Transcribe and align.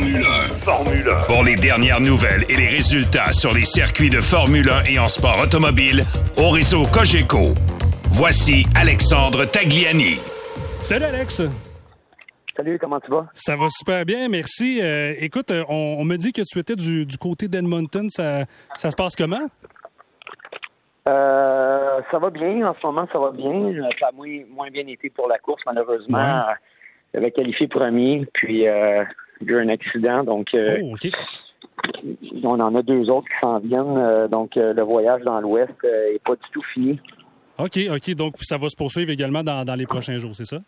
Formule 0.00 0.24
1. 0.24 0.28
Formule 0.64 1.08
1. 1.10 1.26
Pour 1.26 1.44
les 1.44 1.56
dernières 1.56 2.00
nouvelles 2.00 2.44
et 2.48 2.56
les 2.56 2.68
résultats 2.68 3.32
sur 3.32 3.52
les 3.52 3.66
circuits 3.66 4.08
de 4.08 4.22
Formule 4.22 4.70
1 4.70 4.84
et 4.84 4.98
en 4.98 5.08
sport 5.08 5.38
automobile, 5.38 6.06
au 6.38 6.48
réseau 6.48 6.84
Cogeco. 6.84 7.52
Voici 8.12 8.64
Alexandre 8.74 9.44
Tagliani. 9.44 10.16
Salut 10.80 11.04
Alex. 11.04 11.42
Salut, 12.56 12.78
comment 12.78 12.98
tu 13.00 13.10
vas? 13.10 13.26
Ça 13.34 13.56
va 13.56 13.66
super 13.68 14.06
bien, 14.06 14.30
merci. 14.30 14.80
Euh, 14.82 15.12
écoute, 15.18 15.50
euh, 15.50 15.64
on, 15.68 16.02
me 16.04 16.16
dit 16.16 16.32
que 16.32 16.42
tu 16.50 16.58
étais 16.58 16.76
du, 16.76 17.06
côté 17.20 17.48
d'Edmonton. 17.48 18.08
Ça, 18.08 18.46
ça 18.78 18.90
se 18.90 18.96
passe 18.96 19.14
comment? 19.14 19.48
Euh, 21.10 22.00
ça 22.10 22.18
va 22.18 22.30
bien. 22.30 22.66
En 22.66 22.74
ce 22.74 22.86
moment, 22.86 23.06
ça 23.12 23.18
va 23.18 23.32
bien. 23.32 23.74
Ça 24.00 24.08
a 24.08 24.12
moins, 24.12 24.70
bien 24.70 24.86
été 24.86 25.10
pour 25.10 25.28
la 25.28 25.36
course, 25.36 25.60
malheureusement. 25.66 26.46
J'avais 27.12 27.32
qualifié 27.32 27.66
premier, 27.66 28.26
puis 28.32 28.68
euh, 28.68 29.04
eu 29.46 29.56
un 29.56 29.68
accident. 29.68 30.24
Donc, 30.24 30.48
oh, 30.54 30.94
on 32.44 32.60
en 32.60 32.74
a 32.74 32.82
deux 32.82 33.08
autres 33.10 33.28
qui 33.28 33.40
s'en 33.42 33.58
viennent. 33.58 34.28
donc, 34.28 34.52
le 34.56 34.82
voyage 34.82 35.22
dans 35.22 35.40
l'Ouest 35.40 35.72
n'est 35.82 36.20
pas 36.24 36.34
du 36.34 36.50
tout 36.52 36.62
fini. 36.74 37.00
OK, 37.58 37.78
OK. 37.90 38.14
Donc, 38.14 38.34
ça 38.40 38.56
va 38.56 38.68
se 38.68 38.76
poursuivre 38.76 39.10
également 39.10 39.42
dans 39.42 39.76
les 39.76 39.86
prochains 39.86 40.18
jours, 40.18 40.34
c'est 40.34 40.46
ça? 40.46 40.60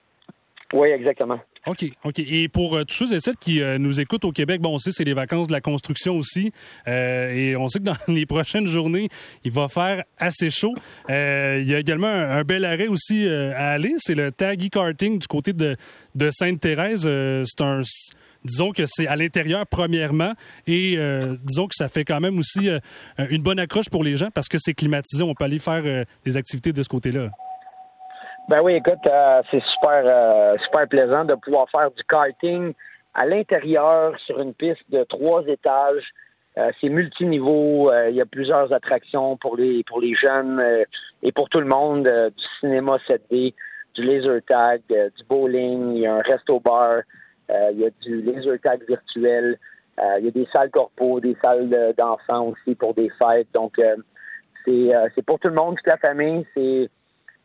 Oui, 0.72 0.88
exactement. 0.88 1.38
OK, 1.66 1.84
OK. 2.04 2.18
Et 2.18 2.48
pour 2.48 2.76
euh, 2.76 2.84
tous 2.84 3.06
ceux 3.06 3.14
et 3.14 3.20
celles 3.20 3.36
qui 3.36 3.60
euh, 3.60 3.78
nous 3.78 4.00
écoutent 4.00 4.24
au 4.24 4.32
Québec, 4.32 4.60
bon, 4.60 4.74
on 4.74 4.78
sait 4.78 4.90
c'est 4.90 5.04
les 5.04 5.12
vacances 5.12 5.48
de 5.48 5.52
la 5.52 5.60
construction 5.60 6.16
aussi. 6.16 6.50
Euh, 6.88 7.30
et 7.30 7.56
on 7.56 7.68
sait 7.68 7.78
que 7.78 7.84
dans 7.84 7.96
les 8.08 8.24
prochaines 8.24 8.66
journées, 8.66 9.08
il 9.44 9.52
va 9.52 9.68
faire 9.68 10.04
assez 10.18 10.50
chaud. 10.50 10.74
il 11.08 11.64
y 11.64 11.74
a 11.74 11.78
également 11.78 12.08
un, 12.08 12.42
bel 12.42 12.64
arrêt 12.64 12.88
aussi 12.88 13.28
à 13.28 13.68
aller. 13.68 13.94
C'est 13.98 14.14
le 14.14 14.32
Taggy 14.32 14.70
Karting 14.70 15.18
du 15.18 15.26
côté 15.26 15.52
de, 15.52 15.76
de 16.14 16.30
Sainte-Thérèse. 16.30 17.02
c'est 17.02 17.62
un 17.62 17.82
disons 18.44 18.70
que 18.72 18.84
c'est 18.86 19.06
à 19.06 19.16
l'intérieur 19.16 19.66
premièrement 19.66 20.32
et 20.66 20.96
disons 21.44 21.66
que 21.66 21.74
ça 21.74 21.88
fait 21.88 22.04
quand 22.04 22.20
même 22.20 22.38
aussi 22.38 22.68
une 23.18 23.42
bonne 23.42 23.58
accroche 23.58 23.88
pour 23.90 24.04
les 24.04 24.16
gens 24.16 24.30
parce 24.34 24.48
que 24.48 24.58
c'est 24.58 24.74
climatisé, 24.74 25.22
on 25.22 25.34
peut 25.34 25.44
aller 25.44 25.58
faire 25.58 25.82
des 26.24 26.36
activités 26.36 26.72
de 26.72 26.82
ce 26.82 26.88
côté-là. 26.88 27.30
Ben 28.48 28.60
oui, 28.60 28.74
écoute, 28.74 28.98
euh, 29.08 29.42
c'est 29.50 29.62
super, 29.72 30.02
euh, 30.04 30.56
super 30.64 30.88
plaisant 30.88 31.24
de 31.24 31.34
pouvoir 31.34 31.66
faire 31.70 31.90
du 31.92 32.02
karting 32.04 32.72
à 33.14 33.24
l'intérieur 33.24 34.18
sur 34.26 34.40
une 34.40 34.52
piste 34.52 34.82
de 34.90 35.04
trois 35.04 35.44
étages. 35.46 36.04
Euh, 36.58 36.70
c'est 36.80 36.88
multiniveau. 36.88 37.90
Il 38.08 38.16
y 38.16 38.20
a 38.20 38.26
plusieurs 38.26 38.74
attractions 38.74 39.36
pour 39.36 39.56
les 39.56 39.84
pour 39.84 40.00
les 40.00 40.14
jeunes 40.14 40.60
et 41.22 41.32
pour 41.32 41.48
tout 41.48 41.60
le 41.60 41.66
monde. 41.66 42.04
du 42.04 42.44
cinéma 42.60 42.98
7D, 43.08 43.54
du 43.94 44.02
laser 44.02 44.40
tag, 44.46 44.82
du 44.88 45.24
bowling. 45.28 45.94
Il 45.94 46.02
y 46.02 46.06
a 46.06 46.16
un 46.16 46.20
resto 46.20 46.58
bar. 46.60 47.02
Il 47.72 47.80
y 47.80 47.86
a 47.86 47.90
du 48.02 48.22
laser 48.22 48.58
tag 48.62 48.82
virtuel. 48.88 49.58
Il 50.18 50.24
y 50.24 50.28
a 50.28 50.30
des 50.30 50.48
salles 50.54 50.70
corpo, 50.70 51.20
des 51.20 51.36
salles 51.44 51.68
d'enfants 51.98 52.48
aussi 52.48 52.74
pour 52.74 52.94
des 52.94 53.10
fêtes. 53.10 53.48
Donc 53.54 53.74
c'est 54.64 54.88
c'est 55.14 55.24
pour 55.24 55.38
tout 55.38 55.48
le 55.48 55.54
monde, 55.54 55.76
toute 55.76 55.86
la 55.86 55.98
famille. 55.98 56.46
C'est 56.54 56.88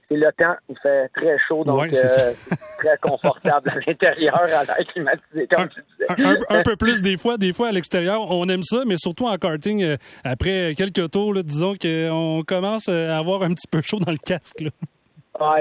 c'est 0.10 0.16
le 0.16 0.32
temps. 0.38 0.56
Il 0.70 0.76
fait 0.82 1.10
très 1.10 1.38
chaud, 1.48 1.64
donc 1.64 1.88
euh, 1.88 1.90
c'est 1.92 2.36
très 2.78 2.98
confortable 2.98 3.70
à 3.70 3.76
l'intérieur, 3.88 4.36
à 4.36 4.64
l'air 4.64 4.88
climatisé, 4.94 5.48
comme 5.48 5.64
un, 5.64 5.68
tu 5.68 5.82
disais. 5.82 6.38
Un, 6.50 6.64
peu 6.64 6.76
plus 6.76 7.02
des 7.02 7.18
fois, 7.18 7.38
des 7.38 7.54
fois 7.54 7.70
à 7.70 7.72
l'extérieur, 7.72 8.30
on 8.30 8.48
aime 8.48 8.64
ça, 8.64 8.84
mais 8.86 8.96
surtout 8.98 9.28
en 9.28 9.36
karting, 9.38 9.84
euh, 9.84 9.98
après 10.24 10.74
quelques 10.78 11.12
tours, 11.12 11.34
disons 11.44 11.76
qu'on 11.76 12.44
commence 12.48 12.88
à 12.90 13.18
avoir 13.18 13.44
un 13.44 13.54
petit 13.54 13.68
peu 13.70 13.82
chaud 13.82 14.00
dans 14.00 14.12
le 14.12 14.18
casque. 14.18 14.64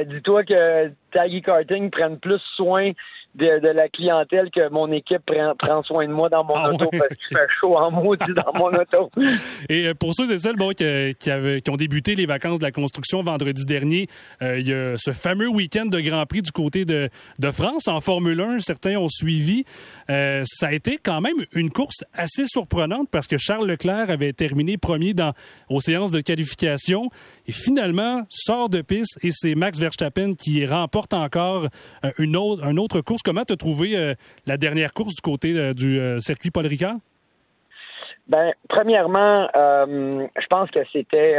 dis-toi 0.06 0.44
que 0.44 0.92
Taggy 1.17 1.41
Karting 1.41 1.91
prennent 1.91 2.19
plus 2.19 2.42
soin 2.56 2.92
de, 3.36 3.69
la 3.69 3.89
clientèle 3.89 4.50
que 4.50 4.69
mon 4.70 4.91
équipe 4.92 5.22
prend, 5.27 5.55
prend 5.56 5.83
soin 5.83 6.06
de 6.06 6.12
moi 6.12 6.28
dans 6.28 6.45
mon 6.45 6.55
ah 6.55 6.72
auto 6.72 6.89
parce 6.91 7.09
qu'il 7.17 7.36
fait 7.36 7.47
chaud 7.61 7.77
en 7.77 7.91
maudit 7.91 8.33
dans 8.34 8.53
mon 8.55 8.69
auto. 8.69 9.11
Et 9.69 9.89
euh, 9.89 9.94
pour 9.94 10.14
ceux 10.14 10.31
et 10.33 10.39
celles 10.39 10.56
bon, 10.56 10.70
qui, 10.70 11.14
qui, 11.19 11.31
avaient, 11.31 11.61
qui, 11.61 11.70
ont 11.70 11.77
débuté 11.77 12.14
les 12.14 12.27
vacances 12.27 12.59
de 12.59 12.64
la 12.64 12.71
construction 12.71 13.22
vendredi 13.22 13.65
dernier, 13.66 14.09
euh, 14.43 14.59
il 14.59 14.69
y 14.69 14.72
a 14.72 14.94
ce 14.97 15.12
fameux 15.12 15.49
week-end 15.49 15.87
de 15.87 16.00
Grand 16.00 16.25
Prix 16.27 16.43
du 16.43 16.53
côté 16.53 16.84
de, 16.84 17.10
de 17.38 17.50
France 17.50 17.88
en 17.88 18.00
Formule 18.00 18.41
1. 18.41 18.60
Certains 18.60 18.97
ont 18.97 19.09
suivi. 19.09 19.65
Euh, 20.09 20.43
ça 20.47 20.69
a 20.69 20.72
été 20.72 20.98
quand 21.03 21.21
même 21.21 21.44
une 21.53 21.71
course 21.71 22.04
assez 22.15 22.47
surprenante 22.47 23.09
parce 23.10 23.27
que 23.27 23.38
Charles 23.38 23.66
Leclerc 23.66 24.10
avait 24.10 24.33
terminé 24.33 24.78
premier 24.78 25.15
dans, 25.15 25.33
aux 25.69 25.81
séances 25.81 26.10
de 26.10 26.21
qualification 26.21 27.10
et 27.47 27.53
finalement 27.53 28.22
sort 28.28 28.69
de 28.69 28.81
piste 28.81 29.19
et 29.22 29.31
c'est 29.33 29.54
Max 29.54 29.78
Verstappen 29.78 30.34
qui 30.34 30.65
remporte 30.65 31.06
encore 31.15 31.69
une 32.19 32.37
autre, 32.37 32.65
une 32.65 32.78
autre 32.78 33.00
course 33.00 33.22
comment 33.22 33.44
tu 33.44 33.53
as 33.53 33.56
euh, 33.97 34.15
la 34.47 34.56
dernière 34.56 34.93
course 34.93 35.15
du 35.15 35.22
côté 35.22 35.53
euh, 35.56 35.75
du 35.75 35.99
euh, 35.99 36.21
circuit 36.21 36.50
Paul 36.50 36.67
Ricard? 36.67 36.97
Ben, 38.28 38.53
premièrement, 38.69 39.47
je 39.55 40.47
pense 40.50 40.69
que 40.72 40.81
c'était 40.93 41.37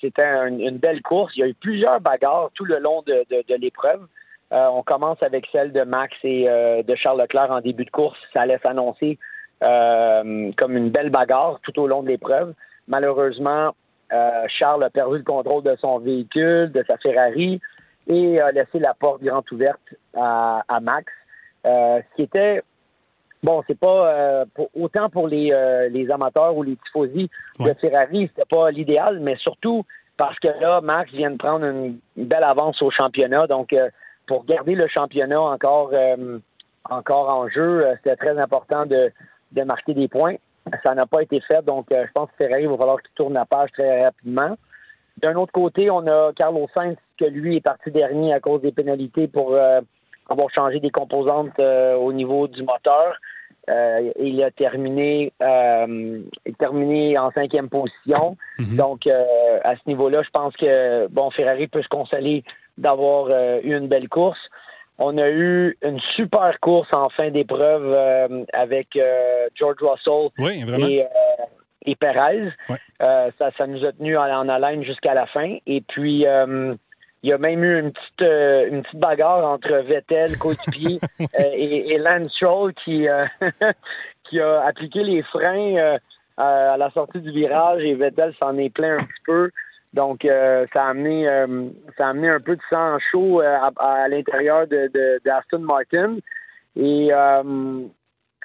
c'était 0.00 0.26
une 0.26 0.78
belle 0.78 1.02
course. 1.02 1.32
Il 1.36 1.40
y 1.40 1.44
a 1.44 1.46
eu 1.46 1.54
plusieurs 1.54 2.00
bagarres 2.00 2.50
tout 2.54 2.64
le 2.64 2.78
long 2.78 3.02
de, 3.06 3.24
l'épreuve. 3.56 4.00
on 4.50 4.82
commence 4.82 5.22
avec 5.22 5.46
celle 5.52 5.70
de 5.70 5.82
Max 5.82 6.12
et 6.24 6.46
de 6.82 6.96
Charles 6.96 7.20
Leclerc 7.20 7.52
en 7.52 7.60
début 7.60 7.84
de 7.84 7.90
course. 7.90 8.18
Ça 8.34 8.42
allait 8.42 8.58
s'annoncer 8.64 9.20
comme 9.60 10.76
une 10.76 10.90
belle 10.90 11.10
bagarre 11.10 11.60
tout 11.62 11.78
au 11.80 11.86
long 11.86 12.02
de 12.02 12.08
l'épreuve. 12.08 12.54
Malheureusement, 12.88 13.76
Charles 14.58 14.82
a 14.82 14.90
perdu 14.90 15.18
le 15.18 15.22
contrôle 15.22 15.62
de 15.62 15.76
son 15.80 16.00
véhicule, 16.00 16.72
de 16.72 16.84
sa 16.90 16.98
Ferrari 16.98 17.60
et 18.10 18.40
a 18.40 18.50
laissé 18.50 18.78
la 18.78 18.92
porte 18.92 19.22
grande 19.22 19.44
ouverte 19.52 19.80
à, 20.14 20.80
Max. 20.82 21.12
Euh, 21.66 22.00
ce 22.10 22.16
qui 22.16 22.22
était 22.22 22.62
bon, 23.42 23.62
c'est 23.68 23.78
pas 23.78 24.14
euh, 24.14 24.44
autant 24.74 25.08
pour 25.08 25.28
les, 25.28 25.52
euh, 25.52 25.88
les 25.88 26.10
amateurs 26.10 26.56
ou 26.56 26.62
les 26.62 26.76
tifosi 26.76 27.30
de 27.60 27.72
Ferrari, 27.80 28.28
c'était 28.34 28.48
pas 28.48 28.70
l'idéal, 28.70 29.20
mais 29.20 29.36
surtout 29.36 29.84
parce 30.16 30.38
que 30.40 30.48
là, 30.60 30.80
Max 30.80 31.10
vient 31.12 31.30
de 31.30 31.36
prendre 31.36 31.64
une, 31.64 31.98
belle 32.16 32.44
avance 32.44 32.82
au 32.82 32.90
championnat. 32.90 33.46
Donc, 33.46 33.74
pour 34.26 34.44
garder 34.44 34.74
le 34.74 34.86
championnat 34.88 35.40
encore 35.40 35.92
encore 36.88 37.34
en 37.34 37.48
jeu, 37.48 37.80
c'était 38.02 38.16
très 38.16 38.38
important 38.38 38.84
de, 38.84 39.10
de 39.52 39.62
marquer 39.62 39.94
des 39.94 40.08
points. 40.08 40.34
Ça 40.84 40.94
n'a 40.94 41.06
pas 41.06 41.22
été 41.22 41.40
fait, 41.40 41.64
donc 41.64 41.86
je 41.90 42.12
pense 42.12 42.28
que 42.30 42.44
Ferrari 42.44 42.66
va 42.66 42.76
falloir 42.76 43.00
qu'il 43.00 43.12
tourne 43.14 43.32
la 43.32 43.46
page 43.46 43.70
très 43.72 44.04
rapidement. 44.04 44.56
D'un 45.22 45.34
autre 45.36 45.52
côté, 45.52 45.90
on 45.90 46.06
a 46.06 46.32
Carlos 46.34 46.68
Sainz 46.74 46.96
que 47.18 47.26
lui 47.26 47.56
est 47.56 47.60
parti 47.60 47.90
dernier 47.90 48.32
à 48.32 48.40
cause 48.40 48.62
des 48.62 48.72
pénalités 48.72 49.28
pour 49.28 49.54
euh, 49.54 49.80
avoir 50.28 50.48
changé 50.50 50.80
des 50.80 50.90
composantes 50.90 51.58
euh, 51.58 51.94
au 51.96 52.12
niveau 52.12 52.48
du 52.48 52.62
moteur. 52.62 53.14
Euh, 53.68 54.10
il 54.18 54.42
a 54.42 54.50
terminé, 54.50 55.32
terminé 56.58 57.18
en 57.18 57.30
cinquième 57.32 57.68
position. 57.68 58.36
Mhm. 58.58 58.76
Donc, 58.76 59.06
à 59.06 59.76
ce 59.76 59.80
niveau-là, 59.86 60.22
je 60.22 60.30
pense 60.30 60.56
que 60.56 61.06
bon, 61.08 61.30
Ferrari 61.30 61.68
peut 61.68 61.82
se 61.82 61.88
consoler 61.88 62.42
d'avoir 62.78 63.28
eu 63.62 63.76
une 63.76 63.86
belle 63.86 64.08
course. 64.08 64.40
On 64.98 65.16
a 65.18 65.28
eu 65.28 65.76
une 65.82 66.00
super 66.16 66.58
course 66.60 66.88
en 66.94 67.08
fin 67.10 67.30
d'épreuve 67.30 67.96
avec 68.52 68.98
George 69.54 69.76
Russell 69.82 70.30
oui, 70.38 70.64
et 70.88 71.04
et 71.86 71.96
Perez. 71.96 72.52
Euh, 73.02 73.30
ça, 73.38 73.50
ça 73.58 73.66
nous 73.66 73.84
a 73.84 73.92
tenu 73.92 74.16
en, 74.16 74.48
haleine 74.48 74.84
jusqu'à 74.84 75.14
la 75.14 75.26
fin. 75.26 75.56
Et 75.66 75.80
puis, 75.80 76.26
euh, 76.26 76.74
il 77.22 77.30
y 77.30 77.32
a 77.32 77.38
même 77.38 77.62
eu 77.64 77.78
une 77.78 77.92
petite, 77.92 78.22
euh, 78.22 78.68
une 78.68 78.82
petite 78.82 79.00
bagarre 79.00 79.44
entre 79.44 79.76
Vettel, 79.84 80.38
coéquipier, 80.38 81.00
et, 81.38 81.92
et 81.92 81.98
Lance 81.98 82.32
Stroll 82.32 82.74
qui, 82.84 83.06
qui 84.24 84.40
a 84.40 84.62
appliqué 84.62 85.02
les 85.02 85.22
freins 85.22 85.98
à 86.36 86.76
la 86.78 86.90
sortie 86.92 87.20
du 87.20 87.30
virage 87.30 87.82
et 87.82 87.94
Vettel 87.94 88.34
s'en 88.42 88.56
est 88.56 88.70
plein 88.70 88.98
un 88.98 89.04
petit 89.04 89.22
peu. 89.26 89.50
Donc, 89.92 90.20
ça, 90.24 90.84
a 90.84 90.90
amené, 90.90 91.26
ça 91.98 92.06
a 92.06 92.10
amené 92.10 92.28
un 92.28 92.40
peu 92.40 92.54
de 92.54 92.62
sang 92.72 92.96
chaud 93.10 93.40
à, 93.42 94.08
l'intérieur 94.08 94.66
de, 94.68 94.90
de, 94.94 95.30
Aston 95.30 95.58
Martin. 95.58 96.18
Et 96.76 97.10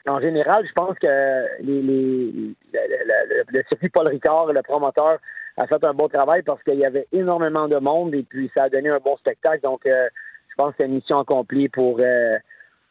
en 0.08 0.20
général, 0.20 0.66
je 0.68 0.74
pense 0.74 0.98
que 1.00 1.62
les, 1.62 1.82
le, 1.82 3.64
circuit 3.70 3.90
Paul 3.90 4.08
Ricard, 4.08 4.54
le 4.54 4.62
promoteur, 4.62 5.18
a 5.58 5.68
fait 5.68 5.84
un 5.86 5.94
bon 5.94 6.08
travail 6.08 6.42
parce 6.44 6.62
qu'il 6.64 6.80
y 6.80 6.86
avait 6.86 7.08
énormément 7.12 7.68
de 7.68 7.78
monde 7.78 8.14
et 8.14 8.24
puis 8.24 8.52
ça 8.56 8.64
a 8.64 8.70
donné 8.70 8.90
un 8.90 9.00
bon 9.00 9.16
spectacle. 9.18 9.62
Donc, 9.62 9.86
euh, 9.86 10.10
je 10.50 10.56
pense 10.56 10.72
que 10.72 10.76
c'est 10.80 10.86
une 10.86 10.96
mission 10.96 11.20
accomplie 11.20 11.70
pour 11.70 12.00
euh, 12.00 12.38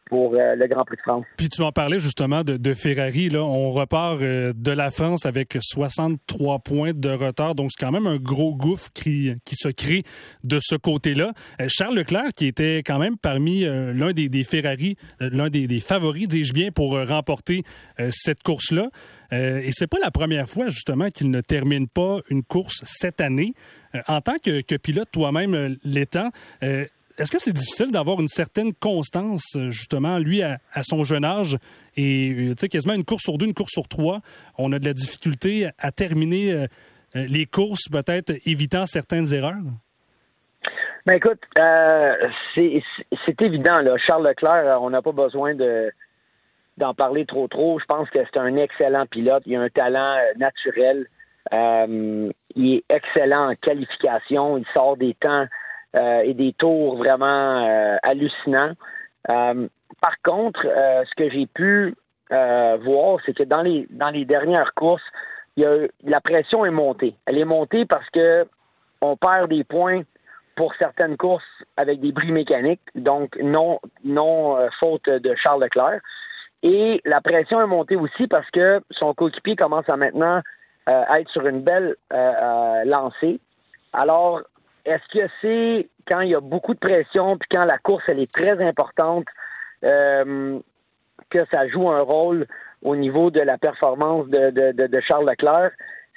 pour 0.05 0.35
euh, 0.35 0.55
le 0.55 0.67
Grand 0.67 0.83
Prix 0.83 0.97
de 0.97 1.01
France. 1.01 1.25
Puis 1.37 1.49
tu 1.49 1.61
en 1.61 1.71
parlais 1.71 1.99
justement 1.99 2.43
de, 2.43 2.73
Ferrari. 2.73 3.29
Là, 3.29 3.43
on 3.43 3.71
repart 3.71 4.21
euh, 4.21 4.53
de 4.55 4.71
la 4.71 4.91
France 4.91 5.25
avec 5.25 5.57
63 5.59 6.59
points 6.59 6.91
de 6.93 7.09
retard. 7.09 7.55
Donc 7.55 7.71
c'est 7.75 7.83
quand 7.83 7.91
même 7.91 8.07
un 8.07 8.17
gros 8.17 8.55
gouffre 8.55 8.89
qui, 8.93 9.33
qui 9.45 9.55
se 9.55 9.69
crée 9.69 10.03
de 10.43 10.59
ce 10.61 10.75
côté-là. 10.75 11.33
Euh, 11.59 11.65
Charles 11.69 11.95
Leclerc, 11.95 12.33
qui 12.37 12.47
était 12.47 12.83
quand 12.85 12.99
même 12.99 13.17
parmi 13.17 13.63
l'un 13.63 14.11
des, 14.11 14.43
Ferrari, 14.43 14.95
l'un 15.19 15.49
des, 15.49 15.67
des, 15.67 15.79
favoris, 15.79 16.27
dis-je 16.27 16.53
bien, 16.53 16.71
pour 16.71 16.97
remporter 17.07 17.63
cette 18.09 18.43
course-là. 18.43 18.89
et 19.31 19.71
c'est 19.71 19.87
pas 19.87 19.97
la 19.99 20.11
première 20.11 20.49
fois 20.49 20.67
justement 20.67 21.09
qu'il 21.09 21.29
ne 21.31 21.41
termine 21.41 21.87
pas 21.87 22.19
une 22.29 22.43
course 22.43 22.81
cette 22.83 23.21
année. 23.21 23.53
en 24.07 24.21
tant 24.21 24.37
que, 24.43 24.61
que 24.61 24.75
pilote 24.75 25.09
toi-même 25.11 25.77
l'étant, 25.83 26.29
est-ce 27.17 27.31
que 27.31 27.39
c'est 27.39 27.53
difficile 27.53 27.91
d'avoir 27.91 28.19
une 28.19 28.27
certaine 28.27 28.73
constance, 28.73 29.57
justement, 29.69 30.19
lui, 30.19 30.41
à, 30.43 30.59
son 30.81 31.03
jeune 31.03 31.23
âge? 31.23 31.57
Et, 31.95 32.31
euh, 32.31 32.49
tu 32.49 32.61
sais, 32.61 32.69
quasiment 32.69 32.93
une 32.93 33.05
course 33.05 33.23
sur 33.23 33.37
deux, 33.37 33.45
une 33.45 33.53
course 33.53 33.71
sur 33.71 33.87
trois, 33.87 34.19
on 34.57 34.71
a 34.73 34.79
de 34.79 34.85
la 34.85 34.93
difficulté 34.93 35.69
à 35.79 35.91
terminer 35.91 36.51
euh, 36.51 36.65
euh, 37.15 37.25
les 37.27 37.45
courses, 37.45 37.87
peut-être 37.89 38.33
évitant 38.45 38.85
certaines 38.85 39.33
erreurs? 39.33 39.63
Ben 41.05 41.15
écoute, 41.15 41.39
c'est 42.55 43.41
évident, 43.41 43.79
là. 43.81 43.95
Charles 44.07 44.27
Leclerc, 44.27 44.81
on 44.81 44.89
n'a 44.89 45.01
pas 45.01 45.11
besoin 45.11 45.53
de 45.53 45.91
d'en 46.77 46.93
parler 46.93 47.25
trop 47.25 47.47
trop. 47.47 47.79
Je 47.79 47.85
pense 47.85 48.09
que 48.09 48.19
c'est 48.19 48.39
un 48.39 48.57
excellent 48.57 49.05
pilote. 49.05 49.43
Il 49.45 49.55
a 49.55 49.61
un 49.61 49.69
talent 49.69 50.17
naturel. 50.35 51.07
il 51.53 52.33
est 52.73 52.83
excellent 52.89 53.51
en 53.51 53.55
qualification. 53.55 54.57
Il 54.57 54.65
sort 54.75 54.97
des 54.97 55.13
temps 55.13 55.45
euh, 55.45 55.45
et 55.95 56.33
des 56.33 56.53
tours 56.53 56.97
vraiment 56.97 57.65
euh, 57.67 57.97
hallucinants. 58.03 58.73
Euh, 59.29 59.67
par 60.01 60.21
contre, 60.23 60.61
ce 60.61 61.15
que 61.15 61.29
j'ai 61.29 61.47
pu 61.47 61.95
voir, 62.29 63.19
c'est 63.25 63.33
que 63.33 63.43
dans 63.43 63.61
les 63.61 63.87
dans 63.89 64.09
les 64.09 64.25
dernières 64.25 64.73
courses, 64.73 65.03
y 65.57 65.65
a, 65.65 65.87
la 66.03 66.21
pression 66.21 66.65
est 66.65 66.71
montée. 66.71 67.15
Elle 67.25 67.37
est 67.37 67.45
montée 67.45 67.85
parce 67.85 68.07
que 68.09 68.45
on 69.01 69.15
perd 69.15 69.49
des 69.49 69.63
points 69.63 70.01
pour 70.55 70.73
certaines 70.79 71.17
courses 71.17 71.43
avec 71.77 72.01
des 72.01 72.11
bris 72.11 72.31
mécaniques, 72.31 72.81
donc 72.93 73.37
non 73.41 73.79
non 74.03 74.57
faute 74.79 75.05
de 75.09 75.35
Charles 75.35 75.63
Leclerc. 75.63 76.01
Et 76.61 77.01
la 77.05 77.21
pression 77.21 77.61
est 77.61 77.67
montée 77.67 77.95
aussi 77.95 78.27
parce 78.27 78.49
que 78.51 78.81
son 78.91 79.13
coéquipier 79.13 79.55
commence 79.55 79.87
à 79.89 79.97
maintenant 79.97 80.41
être 80.87 81.29
sur 81.31 81.47
une 81.47 81.61
belle 81.61 81.95
lancée. 82.85 83.39
Alors, 83.93 84.41
est-ce 84.85 85.19
que 85.19 85.27
c'est 85.41 85.89
quand 86.07 86.21
il 86.21 86.29
y 86.29 86.35
a 86.35 86.39
beaucoup 86.39 86.73
de 86.73 86.79
pression, 86.79 87.37
puis 87.37 87.47
quand 87.51 87.65
la 87.65 87.77
course 87.77 88.03
elle 88.07 88.19
est 88.19 88.31
très 88.31 88.63
importante, 88.63 89.25
euh, 89.83 90.59
que 91.29 91.39
ça 91.51 91.67
joue 91.67 91.89
un 91.89 92.01
rôle 92.01 92.45
au 92.83 92.95
niveau 92.95 93.31
de 93.31 93.41
la 93.41 93.57
performance 93.57 94.27
de, 94.27 94.51
de, 94.51 95.01
Charles 95.01 95.27
Leclerc? 95.27 95.71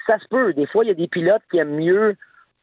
Ça 0.07 0.17
se 0.19 0.27
peut. 0.29 0.53
Des 0.53 0.67
fois, 0.67 0.83
il 0.83 0.89
y 0.89 0.91
a 0.91 0.95
des 0.95 1.07
pilotes 1.07 1.41
qui 1.51 1.57
aiment 1.57 1.75
mieux 1.75 2.15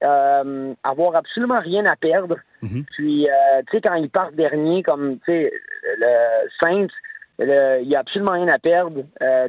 euh, 0.05 0.75
avoir 0.85 1.17
absolument 1.17 1.59
rien 1.59 1.85
à 1.87 1.97
perdre. 1.97 2.37
Mhm. 2.63 2.85
Puis, 2.97 3.29
euh, 3.29 3.63
tu 3.69 3.77
sais, 3.77 3.81
quand 3.81 3.95
ils 3.95 4.11
partent 4.11 4.35
dernier, 4.35 4.83
comme, 4.83 5.19
tu 5.27 5.33
sais, 5.33 5.53
le 5.99 6.49
Saints, 6.63 6.95
il 7.39 7.89
n'y 7.89 7.97
a 7.97 8.01
absolument 8.01 8.33
rien 8.33 8.49
à 8.49 8.59
perdre. 8.59 9.03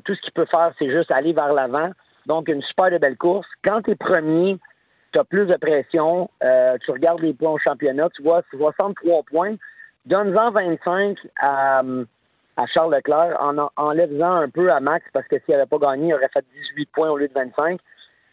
tout 0.04 0.16
ce 0.16 0.22
qu'il 0.22 0.34
peut 0.34 0.48
faire, 0.50 0.74
c'est 0.80 0.90
juste 0.90 1.12
aller 1.12 1.34
vers 1.34 1.54
l'avant. 1.54 1.92
Donc, 2.26 2.50
une 2.50 2.62
super 2.64 2.90
belle 3.00 3.18
course. 3.18 3.48
Quand 3.64 3.82
tu 3.82 3.92
es 3.92 3.96
premier, 3.96 4.58
tu 5.12 5.20
as 5.20 5.24
plus 5.24 5.46
de 5.46 5.56
pression. 5.56 6.30
Euh, 6.44 6.78
tu 6.84 6.92
regardes 6.92 7.22
les 7.22 7.34
points 7.34 7.52
au 7.52 7.60
championnat, 7.60 8.08
tu 8.16 8.24
vois 8.24 8.42
63 8.52 9.24
points. 9.24 9.56
Donne-en 10.06 10.52
25 10.52 11.18
à, 11.42 11.82
à 12.58 12.66
Charles 12.68 12.96
Leclerc 12.96 13.38
en 13.40 13.70
enlève-en 13.76 14.36
un 14.36 14.50
peu 14.50 14.70
à 14.72 14.80
Max 14.80 15.06
parce 15.14 15.28
que 15.28 15.36
s'il 15.40 15.56
n'avait 15.56 15.66
pas 15.66 15.78
gagné, 15.78 16.10
il 16.10 16.14
aurait 16.14 16.30
fait 16.34 16.46
18 16.54 16.90
points 16.92 17.10
au 17.10 17.18
lieu 17.18 17.28
de 17.28 17.34
25. 17.34 17.80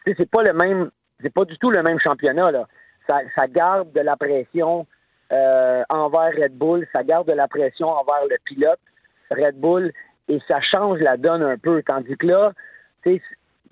Tu 0.06 0.14
c'est 0.18 0.30
pas 0.30 0.42
le 0.42 0.52
même, 0.52 0.90
c'est 1.22 1.32
pas 1.32 1.44
du 1.44 1.56
tout 1.58 1.70
le 1.70 1.82
même 1.82 1.98
championnat 1.98 2.50
là. 2.50 2.66
Ça, 3.08 3.20
ça 3.36 3.46
garde 3.48 3.92
de 3.92 4.00
la 4.00 4.16
pression 4.16 4.86
euh, 5.32 5.82
envers 5.90 6.32
Red 6.36 6.56
Bull, 6.56 6.86
ça 6.94 7.02
garde 7.02 7.28
de 7.28 7.34
la 7.34 7.48
pression 7.48 7.88
envers 7.88 8.24
le 8.30 8.36
pilote 8.44 8.80
Red 9.30 9.58
Bull 9.58 9.92
et 10.28 10.38
ça 10.48 10.60
change 10.60 11.00
la 11.00 11.16
donne 11.16 11.44
un 11.44 11.58
peu. 11.58 11.82
Tandis 11.82 12.16
que 12.16 12.26
là, 12.26 12.52
les 13.04 13.18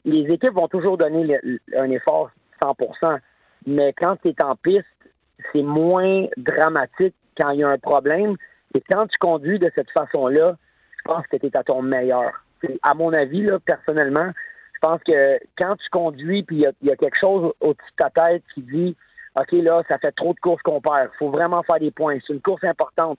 équipes 0.04 0.54
vont 0.54 0.68
toujours 0.68 0.98
donner 0.98 1.38
un 1.76 1.90
effort 1.90 2.30
100 2.62 3.18
Mais 3.66 3.92
quand 3.92 4.16
tu 4.22 4.28
es 4.30 4.42
en 4.42 4.56
piste, 4.56 4.86
c'est 5.52 5.62
moins 5.62 6.26
dramatique 6.36 7.14
quand 7.38 7.50
il 7.50 7.60
y 7.60 7.64
a 7.64 7.68
un 7.68 7.78
problème. 7.78 8.36
Et 8.74 8.82
quand 8.90 9.06
tu 9.06 9.18
conduis 9.18 9.58
de 9.58 9.70
cette 9.74 9.90
façon-là, 9.90 10.56
je 10.98 11.12
pense 11.12 11.26
que 11.26 11.36
tu 11.36 11.46
es 11.46 11.56
à 11.56 11.62
ton 11.62 11.82
meilleur. 11.82 12.44
À 12.82 12.94
mon 12.94 13.12
avis, 13.12 13.46
personnellement, 13.66 14.30
je 14.74 14.78
pense 14.80 15.00
que 15.04 15.38
quand 15.58 15.76
tu 15.76 15.88
conduis 15.90 16.42
puis 16.42 16.64
il 16.80 16.88
y, 16.88 16.90
a 16.90 16.96
quelque 16.96 17.18
chose 17.20 17.52
au-dessus 17.60 17.90
de 17.98 18.04
ta 18.04 18.10
tête 18.10 18.42
qui 18.54 18.62
dit 18.62 18.96
OK, 19.38 19.52
là, 19.52 19.82
ça 19.88 19.98
fait 19.98 20.12
trop 20.12 20.34
de 20.34 20.40
courses 20.40 20.62
qu'on 20.62 20.80
perd. 20.80 21.10
Il 21.14 21.18
faut 21.18 21.30
vraiment 21.30 21.62
faire 21.62 21.78
des 21.78 21.90
points. 21.90 22.18
C'est 22.26 22.34
une 22.34 22.40
course 22.40 22.64
importante. 22.64 23.18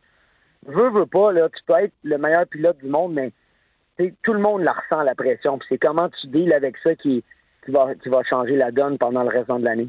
Veux, 0.66 0.90
veux 0.90 1.06
pas, 1.06 1.34
tu 1.34 1.64
peux 1.66 1.80
être 1.80 1.94
le 2.04 2.18
meilleur 2.18 2.46
pilote 2.48 2.78
du 2.78 2.88
monde, 2.88 3.14
mais 3.14 3.34
tout 4.24 4.34
le 4.34 4.40
monde 4.40 4.62
la 4.62 4.74
ressent, 4.74 5.04
la 5.04 5.16
pression. 5.16 5.60
C'est 5.68 5.78
comment 5.78 6.10
tu 6.10 6.28
deals 6.28 6.54
avec 6.54 6.76
ça 6.86 6.96
qui, 6.96 7.24
qui 7.66 7.72
va, 7.72 7.94
qui 7.96 8.10
va 8.10 8.22
changer 8.24 8.56
la 8.56 8.72
donne 8.72 8.98
pendant 8.98 9.24
le 9.24 9.30
restant 9.30 9.60
de 9.60 9.66
l'année. 9.66 9.88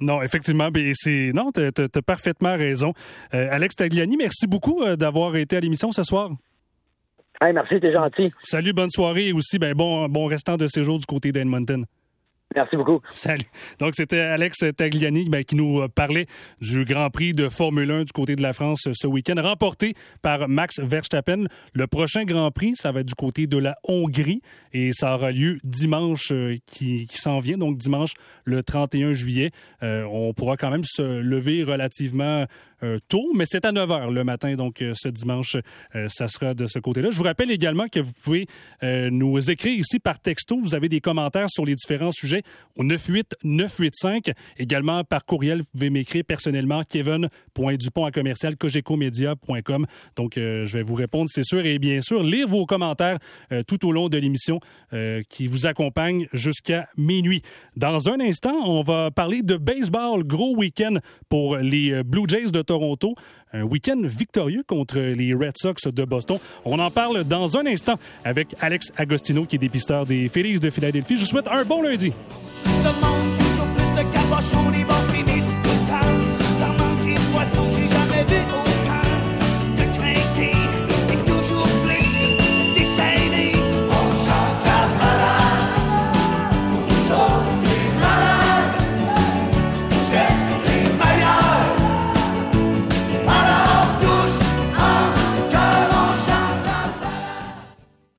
Non, 0.00 0.22
effectivement, 0.22 0.68
c'est 0.94 1.30
non, 1.32 1.52
tu 1.52 1.60
as, 1.62 2.02
parfaitement 2.02 2.56
raison. 2.56 2.92
Euh, 3.32 3.46
Alex 3.50 3.76
Tagliani, 3.76 4.16
merci 4.16 4.46
beaucoup 4.46 4.82
euh, 4.82 4.96
d'avoir 4.96 5.36
été 5.36 5.56
à 5.56 5.60
l'émission 5.60 5.92
ce 5.92 6.02
soir. 6.02 6.30
Hey, 7.40 7.52
merci, 7.52 7.80
t'es 7.80 7.92
gentil. 7.92 8.32
Salut, 8.40 8.72
bonne 8.72 8.90
soirée 8.90 9.28
et 9.28 9.32
aussi 9.32 9.58
ben, 9.58 9.74
bon, 9.74 10.08
bon 10.08 10.26
restant 10.26 10.56
de 10.56 10.66
séjour 10.66 10.98
du 10.98 11.06
côté 11.06 11.32
d'Edmonton. 11.32 11.84
Merci 12.54 12.76
beaucoup. 12.76 13.00
Salut. 13.08 13.44
Donc, 13.78 13.94
c'était 13.96 14.20
Alex 14.20 14.64
Tagliani 14.76 15.28
ben, 15.28 15.44
qui 15.44 15.56
nous 15.56 15.88
parlait 15.88 16.26
du 16.60 16.84
Grand 16.84 17.10
Prix 17.10 17.32
de 17.32 17.48
Formule 17.48 17.90
1 17.90 18.04
du 18.04 18.12
côté 18.12 18.36
de 18.36 18.42
la 18.42 18.52
France 18.52 18.88
ce 18.92 19.06
week-end, 19.06 19.40
remporté 19.42 19.94
par 20.22 20.48
Max 20.48 20.80
Verstappen. 20.80 21.44
Le 21.72 21.86
prochain 21.86 22.24
Grand 22.24 22.50
Prix, 22.50 22.72
ça 22.76 22.92
va 22.92 23.00
être 23.00 23.06
du 23.06 23.14
côté 23.14 23.46
de 23.46 23.58
la 23.58 23.76
Hongrie 23.84 24.40
et 24.72 24.90
ça 24.92 25.14
aura 25.14 25.30
lieu 25.30 25.58
dimanche 25.64 26.32
euh, 26.32 26.56
qui, 26.66 27.06
s'en 27.08 27.40
vient, 27.40 27.58
donc 27.58 27.76
dimanche 27.76 28.12
le 28.44 28.62
31 28.62 29.12
juillet. 29.12 29.50
Euh, 29.82 30.04
on 30.04 30.32
pourra 30.34 30.56
quand 30.56 30.70
même 30.70 30.84
se 30.84 31.02
lever 31.02 31.64
relativement 31.64 32.46
euh, 32.82 32.98
tôt, 33.08 33.32
mais 33.34 33.44
c'est 33.46 33.64
à 33.64 33.72
9 33.72 33.88
h 33.88 34.12
le 34.12 34.24
matin, 34.24 34.54
donc 34.54 34.82
euh, 34.82 34.92
ce 34.94 35.08
dimanche, 35.08 35.56
ça 36.08 36.28
sera 36.28 36.54
de 36.54 36.66
ce 36.66 36.78
côté-là. 36.78 37.10
Je 37.10 37.16
vous 37.16 37.24
rappelle 37.24 37.50
également 37.50 37.88
que 37.88 38.00
vous 38.00 38.12
pouvez 38.22 38.46
nous 38.82 39.50
écrire 39.50 39.78
ici 39.78 39.98
par 39.98 40.18
texto. 40.18 40.58
Vous 40.58 40.74
avez 40.74 40.88
des 40.88 41.00
commentaires 41.00 41.48
sur 41.48 41.64
les 41.64 41.74
différents 41.74 42.12
sujets 42.12 42.42
au 42.76 42.82
98 42.82 43.34
985. 43.44 44.32
Également 44.58 45.04
par 45.04 45.24
courriel, 45.24 45.58
vous 45.60 45.66
pouvez 45.72 45.90
m'écrire 45.90 46.24
personnellement 46.24 46.82
kevin.dupont 46.82 48.10
commercial. 48.10 48.54
Donc, 50.16 50.32
je 50.36 50.72
vais 50.72 50.82
vous 50.82 50.94
répondre, 50.94 51.28
c'est 51.30 51.44
sûr, 51.44 51.64
et 51.64 51.78
bien 51.78 52.00
sûr, 52.00 52.22
lire 52.22 52.48
vos 52.48 52.66
commentaires 52.66 53.18
tout 53.66 53.86
au 53.86 53.92
long 53.92 54.08
de 54.08 54.18
l'émission 54.18 54.60
qui 55.28 55.46
vous 55.46 55.66
accompagne 55.66 56.26
jusqu'à 56.32 56.88
minuit. 56.96 57.42
Dans 57.76 58.08
un 58.08 58.20
instant, 58.20 58.54
on 58.64 58.82
va 58.82 59.10
parler 59.10 59.42
de 59.42 59.56
baseball, 59.56 60.24
gros 60.24 60.56
week-end 60.56 60.98
pour 61.28 61.56
les 61.56 62.02
Blue 62.02 62.24
Jays 62.28 62.50
de 62.50 62.62
Toronto. 62.62 63.14
Un 63.56 63.62
week-end 63.62 64.00
victorieux 64.02 64.64
contre 64.66 64.98
les 64.98 65.32
Red 65.32 65.56
Sox 65.56 65.86
de 65.86 66.04
Boston. 66.04 66.38
On 66.64 66.80
en 66.80 66.90
parle 66.90 67.22
dans 67.22 67.56
un 67.56 67.64
instant 67.66 67.94
avec 68.24 68.48
Alex 68.60 68.90
Agostino, 68.96 69.44
qui 69.44 69.54
est 69.54 69.60
dépisteur 69.60 70.06
des 70.06 70.28
Phillies 70.28 70.58
de 70.58 70.70
Philadelphie. 70.70 71.16
Je 71.16 71.24
souhaite 71.24 71.46
un 71.46 71.64
bon 71.64 71.80
lundi. 71.80 72.12